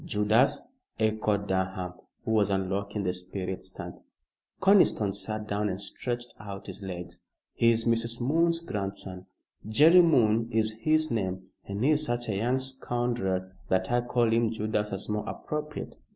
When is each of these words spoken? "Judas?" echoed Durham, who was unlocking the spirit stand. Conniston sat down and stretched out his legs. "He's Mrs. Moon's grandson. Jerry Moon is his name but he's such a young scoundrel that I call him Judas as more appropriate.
"Judas?" 0.03 0.67
echoed 0.99 1.47
Durham, 1.47 1.93
who 2.25 2.31
was 2.31 2.49
unlocking 2.49 3.03
the 3.03 3.13
spirit 3.13 3.63
stand. 3.63 3.99
Conniston 4.59 5.13
sat 5.13 5.47
down 5.47 5.69
and 5.69 5.79
stretched 5.79 6.33
out 6.39 6.65
his 6.65 6.81
legs. 6.81 7.21
"He's 7.53 7.85
Mrs. 7.85 8.19
Moon's 8.19 8.61
grandson. 8.61 9.27
Jerry 9.69 10.01
Moon 10.01 10.49
is 10.51 10.71
his 10.81 11.11
name 11.11 11.49
but 11.67 11.75
he's 11.83 12.03
such 12.03 12.29
a 12.29 12.35
young 12.35 12.57
scoundrel 12.57 13.51
that 13.69 13.91
I 13.91 14.01
call 14.01 14.33
him 14.33 14.49
Judas 14.51 14.91
as 14.91 15.07
more 15.07 15.29
appropriate. 15.29 15.99